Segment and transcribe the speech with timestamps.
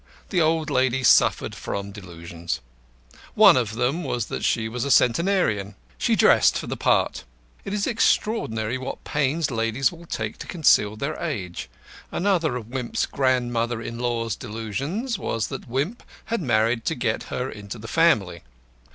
[0.31, 2.59] The old lady suffered from delusions.
[3.35, 5.75] One of them was that she was a centenarian.
[5.99, 7.23] She dressed for the part.
[7.65, 11.69] It is extraordinary what pains ladies will take to conceal their age.
[12.11, 16.01] Another of Wimp's grandmother in law's delusions was that Wimp
[16.33, 18.41] had married to get her into the family.